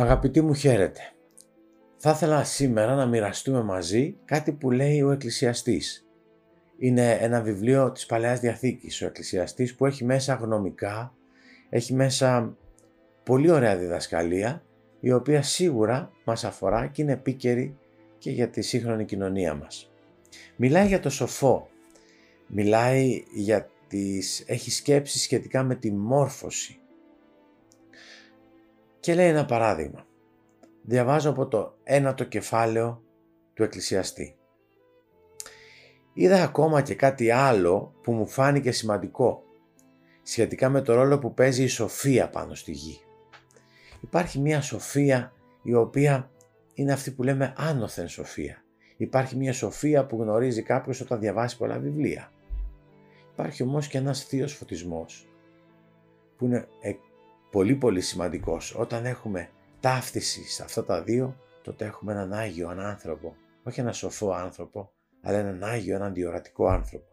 Αγαπητοί 0.00 0.40
μου 0.40 0.54
χαίρετε. 0.54 1.00
Θα 1.96 2.10
ήθελα 2.10 2.44
σήμερα 2.44 2.94
να 2.94 3.06
μοιραστούμε 3.06 3.62
μαζί 3.62 4.16
κάτι 4.24 4.52
που 4.52 4.70
λέει 4.70 5.02
ο 5.02 5.10
Εκκλησιαστής. 5.10 6.06
Είναι 6.78 7.10
ένα 7.10 7.40
βιβλίο 7.40 7.92
της 7.92 8.06
Παλαιάς 8.06 8.40
Διαθήκης, 8.40 9.02
ο 9.02 9.06
Εκκλησιαστής, 9.06 9.74
που 9.74 9.86
έχει 9.86 10.04
μέσα 10.04 10.34
γνωμικά, 10.34 11.14
έχει 11.68 11.94
μέσα 11.94 12.56
πολύ 13.22 13.50
ωραία 13.50 13.76
διδασκαλία, 13.76 14.62
η 15.00 15.12
οποία 15.12 15.42
σίγουρα 15.42 16.12
μας 16.24 16.44
αφορά 16.44 16.86
και 16.86 17.02
είναι 17.02 17.12
επίκαιρη 17.12 17.78
και 18.18 18.30
για 18.30 18.48
τη 18.48 18.62
σύγχρονη 18.62 19.04
κοινωνία 19.04 19.54
μας. 19.54 19.92
Μιλάει 20.56 20.86
για 20.86 21.00
το 21.00 21.10
σοφό, 21.10 21.68
μιλάει 22.46 23.24
για 23.34 23.70
τις, 23.88 24.44
έχει 24.46 24.70
σκέψεις 24.70 25.22
σχετικά 25.22 25.62
με 25.62 25.74
τη 25.74 25.92
μόρφωση, 25.92 26.80
και 29.00 29.14
λέει 29.14 29.28
ένα 29.28 29.44
παράδειγμα. 29.44 30.06
Διαβάζω 30.82 31.30
από 31.30 31.46
το 31.46 31.76
ένατο 31.82 32.24
κεφάλαιο 32.24 33.02
του 33.54 33.62
Εκκλησιαστή. 33.62 34.36
Είδα 36.12 36.42
ακόμα 36.42 36.82
και 36.82 36.94
κάτι 36.94 37.30
άλλο 37.30 37.94
που 38.02 38.12
μου 38.12 38.26
φάνηκε 38.26 38.70
σημαντικό 38.70 39.42
σχετικά 40.22 40.68
με 40.68 40.80
το 40.80 40.94
ρόλο 40.94 41.18
που 41.18 41.34
παίζει 41.34 41.62
η 41.62 41.68
σοφία 41.68 42.28
πάνω 42.28 42.54
στη 42.54 42.72
γη. 42.72 43.00
Υπάρχει 44.00 44.38
μια 44.38 44.60
σοφία 44.60 45.32
η 45.62 45.74
οποία 45.74 46.30
είναι 46.74 46.92
αυτή 46.92 47.10
που 47.10 47.22
λέμε 47.22 47.54
άνωθεν 47.56 48.08
σοφία. 48.08 48.64
Υπάρχει 48.96 49.36
μια 49.36 49.52
σοφία 49.52 50.06
που 50.06 50.22
γνωρίζει 50.22 50.62
κάποιος 50.62 51.00
όταν 51.00 51.20
διαβάσει 51.20 51.56
πολλά 51.56 51.78
βιβλία. 51.78 52.32
Υπάρχει 53.32 53.62
όμως 53.62 53.86
και 53.86 53.98
ένας 53.98 54.24
θείος 54.24 54.52
φωτισμός 54.52 55.28
που 56.36 56.44
είναι 56.44 56.68
πολύ 57.50 57.74
πολύ 57.74 58.00
σημαντικός. 58.00 58.74
Όταν 58.74 59.04
έχουμε 59.04 59.50
ταύτιση 59.80 60.42
σε 60.50 60.62
αυτά 60.62 60.84
τα 60.84 61.02
δύο, 61.02 61.36
τότε 61.62 61.84
έχουμε 61.84 62.12
έναν 62.12 62.32
Άγιο 62.32 62.70
έναν 62.70 62.86
άνθρωπο. 62.86 63.36
Όχι 63.62 63.80
έναν 63.80 63.94
σοφό 63.94 64.32
άνθρωπο, 64.32 64.92
αλλά 65.22 65.38
έναν 65.38 65.64
Άγιο, 65.64 65.94
έναν 65.94 66.12
διορατικό 66.12 66.66
άνθρωπο. 66.66 67.06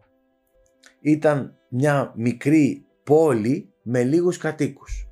Ήταν 1.02 1.58
μια 1.70 2.14
μικρή 2.16 2.86
πόλη 3.04 3.74
με 3.82 4.04
λίγους 4.04 4.38
κατοίκους. 4.38 5.10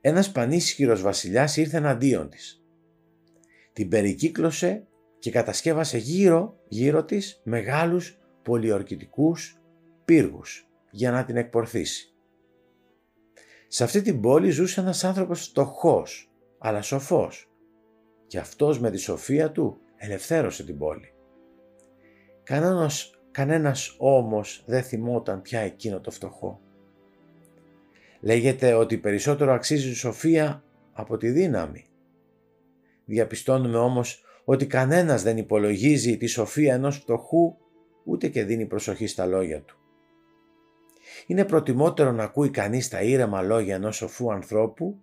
Ένας 0.00 0.32
πανίσχυρος 0.32 1.02
βασιλιάς 1.02 1.56
ήρθε 1.56 1.76
εναντίον 1.76 2.28
της. 2.28 2.64
Την 3.72 3.88
περικύκλωσε 3.88 4.86
και 5.18 5.30
κατασκεύασε 5.30 5.98
γύρω, 5.98 6.60
γύρω 6.68 7.04
της 7.04 7.40
μεγάλους 7.44 8.18
πολιορκητικούς 8.42 9.60
πύργους 10.04 10.68
για 10.90 11.10
να 11.10 11.24
την 11.24 11.36
εκπορθήσει. 11.36 12.09
Σε 13.72 13.84
αυτή 13.84 14.02
την 14.02 14.20
πόλη 14.20 14.50
ζούσε 14.50 14.80
ένας 14.80 15.04
άνθρωπος 15.04 15.44
φτωχός, 15.44 16.30
αλλά 16.58 16.82
σοφός. 16.82 17.50
Και 18.26 18.38
αυτός 18.38 18.80
με 18.80 18.90
τη 18.90 18.96
σοφία 18.96 19.50
του 19.50 19.80
ελευθέρωσε 19.96 20.64
την 20.64 20.78
πόλη. 20.78 21.12
Κανένας, 22.42 23.10
κανένας 23.30 23.94
όμως 23.98 24.62
δεν 24.66 24.82
θυμόταν 24.82 25.42
πια 25.42 25.60
εκείνο 25.60 26.00
το 26.00 26.10
φτωχό. 26.10 26.60
Λέγεται 28.20 28.72
ότι 28.72 28.98
περισσότερο 28.98 29.52
αξίζει 29.52 29.90
η 29.90 29.94
σοφία 29.94 30.64
από 30.92 31.16
τη 31.16 31.30
δύναμη. 31.30 31.84
Διαπιστώνουμε 33.04 33.78
όμως 33.78 34.24
ότι 34.44 34.66
κανένας 34.66 35.22
δεν 35.22 35.36
υπολογίζει 35.36 36.16
τη 36.16 36.26
σοφία 36.26 36.74
ενός 36.74 36.96
φτωχού 36.96 37.56
ούτε 38.04 38.28
και 38.28 38.44
δίνει 38.44 38.66
προσοχή 38.66 39.06
στα 39.06 39.26
λόγια 39.26 39.62
του. 39.62 39.79
Είναι 41.26 41.44
προτιμότερο 41.44 42.12
να 42.12 42.22
ακούει 42.22 42.50
κανείς 42.50 42.88
τα 42.88 43.02
ήρεμα 43.02 43.42
λόγια 43.42 43.74
ενός 43.74 43.96
σοφού 43.96 44.32
ανθρώπου 44.32 45.00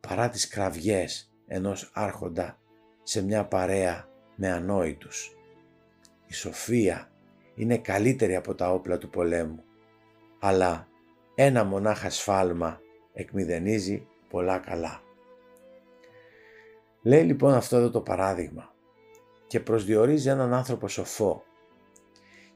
παρά 0.00 0.28
τις 0.28 0.48
κραυγές 0.48 1.32
ενός 1.46 1.90
άρχοντα 1.94 2.58
σε 3.02 3.22
μια 3.24 3.44
παρέα 3.44 4.08
με 4.34 4.50
ανόητους. 4.50 5.36
Η 6.26 6.32
σοφία 6.32 7.10
είναι 7.54 7.78
καλύτερη 7.78 8.36
από 8.36 8.54
τα 8.54 8.72
όπλα 8.72 8.98
του 8.98 9.08
πολέμου, 9.10 9.64
αλλά 10.40 10.88
ένα 11.34 11.64
μονάχα 11.64 12.10
σφάλμα 12.10 12.80
εκμηδενίζει 13.12 14.06
πολλά 14.28 14.58
καλά. 14.58 15.02
Λέει 17.02 17.22
λοιπόν 17.22 17.54
αυτό 17.54 17.76
εδώ 17.76 17.90
το 17.90 18.00
παράδειγμα 18.00 18.74
και 19.46 19.60
προσδιορίζει 19.60 20.28
έναν 20.28 20.54
άνθρωπο 20.54 20.88
σοφό 20.88 21.42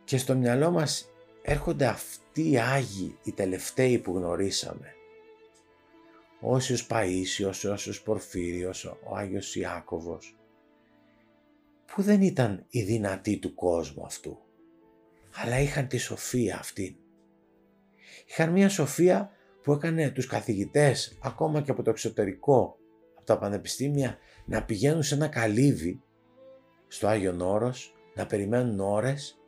και 0.05 0.19
στο 0.19 0.35
μυαλό 0.35 0.71
μας 0.71 1.11
έρχονται 1.49 1.87
αυτοί 1.87 2.51
οι 2.51 2.59
Άγιοι, 2.59 3.19
οι 3.23 3.33
τελευταίοι 3.33 3.99
που 3.99 4.17
γνωρίσαμε. 4.17 4.95
Ο 6.41 6.55
Όσιος 6.55 6.87
Παΐσιος, 6.91 7.65
ο 7.69 7.73
Όσιος 7.73 8.03
Πορφύριος, 8.03 8.85
ο 8.85 9.17
Άγιος 9.17 9.57
Ιάκωβος, 9.57 10.37
που 11.87 12.03
δεν 12.03 12.23
ήταν 12.23 12.67
οι 12.69 12.83
δυνατοί 12.83 13.39
του 13.39 13.55
κόσμου 13.55 14.05
αυτού, 14.05 14.39
αλλά 15.35 15.61
είχαν 15.61 15.89
τη 15.89 15.97
σοφία 15.97 16.59
αυτή. 16.59 16.99
Είχαν 18.29 18.53
μια 18.53 18.69
σοφία 18.69 19.31
που 19.63 19.73
έκανε 19.73 20.11
τους 20.11 20.27
καθηγητές, 20.27 21.19
ακόμα 21.23 21.63
και 21.63 21.71
από 21.71 21.83
το 21.83 21.91
εξωτερικό, 21.91 22.79
από 23.17 23.27
τα 23.27 23.39
πανεπιστήμια, 23.39 24.19
να 24.47 24.65
πηγαίνουν 24.65 25.03
σε 25.03 25.15
ένα 25.15 25.29
καλύβι 25.29 26.03
στο 26.89 27.07
Άγιον 27.07 27.41
Όρος, 27.41 27.95
να 28.15 28.27
περιμένουν 28.27 28.81
ώρες 28.81 29.41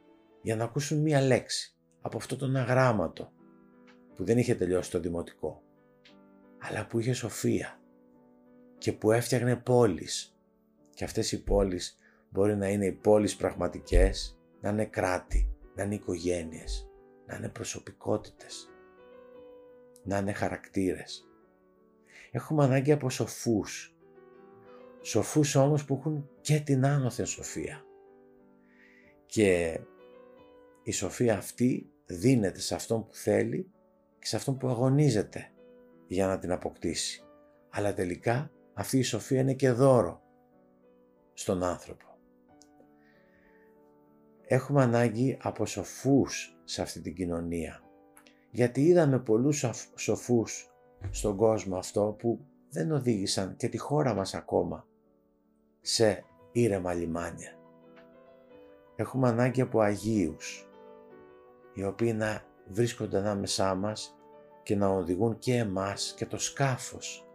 για 0.42 0.56
να 0.56 0.64
ακούσουν 0.64 1.00
μία 1.00 1.20
λέξη 1.20 1.72
από 2.08 2.16
αυτό 2.16 2.36
τον 2.36 2.56
αγράμματο 2.56 3.32
που 4.16 4.24
δεν 4.24 4.38
είχε 4.38 4.54
τελειώσει 4.54 4.90
το 4.90 5.00
δημοτικό 5.00 5.62
αλλά 6.58 6.86
που 6.86 6.98
είχε 6.98 7.12
σοφία 7.12 7.80
και 8.78 8.92
που 8.92 9.12
έφτιαχνε 9.12 9.56
πόλεις 9.56 10.38
και 10.90 11.04
αυτές 11.04 11.32
οι 11.32 11.42
πόλεις 11.42 11.98
μπορεί 12.30 12.56
να 12.56 12.68
είναι 12.68 12.86
οι 12.86 12.92
πόλεις 12.92 13.36
πραγματικές, 13.36 14.40
να 14.60 14.68
είναι 14.68 14.84
κράτη, 14.84 15.54
να 15.74 15.82
είναι 15.82 15.94
οικογένειες, 15.94 16.90
να 17.26 17.36
είναι 17.36 17.48
προσωπικότητες, 17.48 18.70
να 20.04 20.18
είναι 20.18 20.32
χαρακτήρες. 20.32 21.28
Έχουμε 22.30 22.64
ανάγκη 22.64 22.92
από 22.92 23.10
σοφούς, 23.10 23.96
σοφούς 25.00 25.54
όμως 25.54 25.84
που 25.84 25.94
έχουν 25.94 26.28
και 26.40 26.60
την 26.60 26.86
άνωθεν 26.86 27.26
σοφία. 27.26 27.84
Και 29.26 29.80
η 30.82 30.92
σοφία 30.92 31.36
αυτή 31.36 31.92
δίνεται 32.14 32.60
σε 32.60 32.74
αυτόν 32.74 33.06
που 33.06 33.14
θέλει 33.14 33.70
και 34.18 34.26
σε 34.26 34.36
αυτόν 34.36 34.56
που 34.56 34.68
αγωνίζεται 34.68 35.50
για 36.06 36.26
να 36.26 36.38
την 36.38 36.52
αποκτήσει. 36.52 37.22
Αλλά 37.70 37.94
τελικά 37.94 38.50
αυτή 38.74 38.98
η 38.98 39.02
σοφία 39.02 39.40
είναι 39.40 39.54
και 39.54 39.70
δώρο 39.70 40.22
στον 41.32 41.62
άνθρωπο. 41.62 42.04
Έχουμε 44.46 44.82
ανάγκη 44.82 45.38
από 45.42 45.66
σοφούς 45.66 46.60
σε 46.64 46.82
αυτή 46.82 47.00
την 47.00 47.14
κοινωνία. 47.14 47.82
Γιατί 48.50 48.86
είδαμε 48.86 49.18
πολλούς 49.18 49.64
σοφούς 49.94 50.70
στον 51.10 51.36
κόσμο 51.36 51.76
αυτό 51.76 52.16
που 52.18 52.46
δεν 52.70 52.92
οδήγησαν 52.92 53.56
και 53.56 53.68
τη 53.68 53.78
χώρα 53.78 54.14
μας 54.14 54.34
ακόμα 54.34 54.86
σε 55.80 56.24
ήρεμα 56.52 56.94
λιμάνια. 56.94 57.58
Έχουμε 58.96 59.28
ανάγκη 59.28 59.60
από 59.60 59.80
Αγίους 59.80 60.67
οι 61.78 61.84
οποίοι 61.84 62.14
να 62.16 62.44
βρίσκονται 62.66 63.18
ανάμεσά 63.18 63.74
μας 63.74 64.18
και 64.62 64.76
να 64.76 64.88
οδηγούν 64.88 65.38
και 65.38 65.56
εμάς 65.56 66.14
και 66.16 66.26
το 66.26 66.38
σκάφος 66.38 67.28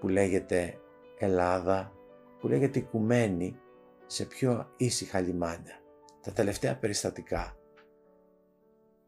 που 0.00 0.08
λέγεται 0.08 0.78
Ελλάδα, 1.18 1.92
που 2.38 2.48
λέγεται 2.48 2.78
Οικουμένη 2.78 3.58
σε 4.06 4.24
πιο 4.24 4.68
ήσυχα 4.76 5.20
λιμάνια. 5.20 5.80
Τα 6.20 6.32
τελευταία 6.32 6.78
περιστατικά 6.78 7.56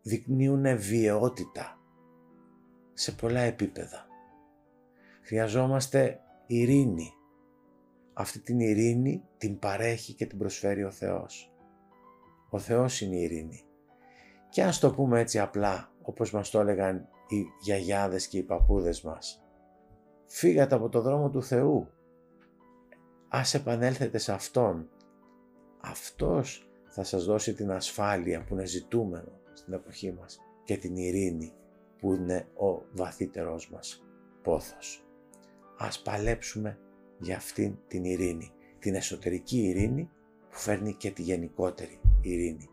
δεικνύουν 0.02 0.78
βιαιότητα 0.78 1.80
σε 2.92 3.12
πολλά 3.12 3.40
επίπεδα. 3.40 4.06
Χρειαζόμαστε 5.22 6.20
ειρήνη. 6.46 7.12
Αυτή 8.12 8.40
την 8.40 8.60
ειρήνη 8.60 9.24
την 9.38 9.58
παρέχει 9.58 10.14
και 10.14 10.26
την 10.26 10.38
προσφέρει 10.38 10.84
ο 10.84 10.90
Θεός. 10.90 11.52
Ο 12.50 12.58
Θεός 12.58 13.00
είναι 13.00 13.16
η 13.16 13.22
ειρήνη. 13.22 13.64
Και 14.54 14.62
ας 14.62 14.78
το 14.78 14.90
πούμε 14.90 15.20
έτσι 15.20 15.38
απλά, 15.38 15.92
όπως 16.02 16.32
μας 16.32 16.50
το 16.50 16.60
έλεγαν 16.60 17.08
οι 17.28 17.44
γιαγιάδες 17.60 18.26
και 18.26 18.38
οι 18.38 18.42
παππούδες 18.42 19.02
μας. 19.02 19.44
Φύγατε 20.26 20.74
από 20.74 20.88
το 20.88 21.00
δρόμο 21.00 21.30
του 21.30 21.42
Θεού. 21.42 21.88
Ας 23.28 23.54
επανέλθετε 23.54 24.18
σε 24.18 24.32
Αυτόν. 24.32 24.88
Αυτός 25.80 26.70
θα 26.88 27.04
σας 27.04 27.24
δώσει 27.24 27.54
την 27.54 27.70
ασφάλεια 27.70 28.44
που 28.44 28.54
είναι 28.54 28.64
ζητούμενο 28.64 29.40
στην 29.52 29.72
εποχή 29.72 30.12
μας 30.12 30.40
και 30.64 30.76
την 30.76 30.96
ειρήνη 30.96 31.52
που 31.98 32.12
είναι 32.12 32.48
ο 32.54 32.82
βαθύτερός 32.92 33.70
μας 33.70 34.04
πόθος. 34.42 35.06
Ας 35.78 36.02
παλέψουμε 36.02 36.78
για 37.18 37.36
αυτήν 37.36 37.76
την 37.88 38.04
ειρήνη, 38.04 38.52
την 38.78 38.94
εσωτερική 38.94 39.58
ειρήνη 39.58 40.10
που 40.50 40.58
φέρνει 40.58 40.94
και 40.94 41.10
τη 41.10 41.22
γενικότερη 41.22 42.00
ειρήνη 42.20 42.68